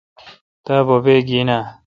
[0.65, 1.61] تا بوبے گین اے۔